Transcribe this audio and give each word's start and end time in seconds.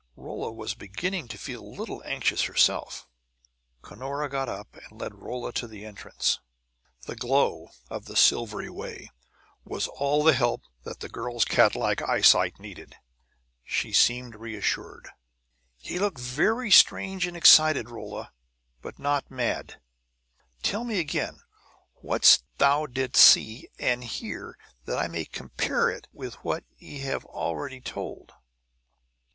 Rolla 0.15 0.51
was 0.51 0.73
beginning 0.73 1.27
to 1.27 1.37
feel 1.37 1.61
a 1.61 1.77
little 1.77 2.01
anxious 2.07 2.45
herself. 2.45 3.07
Cunora 3.83 4.29
got 4.29 4.49
up 4.49 4.75
and 4.75 4.99
led 4.99 5.13
Rolla 5.13 5.53
to 5.53 5.67
the 5.67 5.85
entrance. 5.85 6.39
The 7.03 7.15
glow 7.15 7.69
of 7.87 8.05
"the 8.05 8.15
Silvery 8.15 8.67
Way" 8.67 9.11
was 9.63 9.85
all 9.87 10.23
the 10.23 10.33
help 10.33 10.63
that 10.85 11.01
the 11.01 11.07
girl's 11.07 11.45
catlike 11.45 12.01
eyesight 12.01 12.57
needed; 12.57 12.95
she 13.63 13.91
seemed 13.93 14.33
reassured. 14.33 15.07
"Ye 15.77 15.99
look 15.99 16.19
very 16.19 16.71
strange 16.71 17.27
and 17.27 17.37
excited, 17.37 17.91
Rolla, 17.91 18.31
but 18.81 18.97
not 18.97 19.29
mad. 19.29 19.79
Tell 20.63 20.83
me 20.83 20.97
again 20.97 21.41
what 21.93 22.41
thou 22.57 22.87
didst 22.87 23.21
see 23.23 23.69
and 23.77 24.03
hear, 24.03 24.57
that 24.85 24.97
I 24.97 25.07
may 25.07 25.25
compare 25.25 25.91
it 25.91 26.07
with 26.11 26.43
what 26.43 26.63
ye 26.75 27.01
have 27.01 27.23
already 27.25 27.81
told." 27.81 28.31